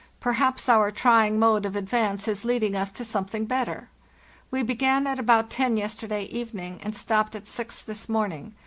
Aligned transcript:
Perhaps 0.19 0.67
our 0.67 0.89
trying 0.89 1.37
mode 1.37 1.63
of 1.63 1.75
advance 1.75 2.27
is 2.27 2.43
leading 2.43 2.75
us 2.75 2.91
to 2.91 3.05
something 3.05 3.45
better. 3.45 3.87
We 4.49 4.63
began 4.63 5.05
at 5.05 5.19
about 5.19 5.51
ten 5.51 5.77
yesterday 5.77 6.23
evening, 6.23 6.79
and 6.81 6.95
stopped 6.95 7.35
at 7.35 7.45
six 7.45 7.83
this 7.83 8.09
morning. 8.09 8.55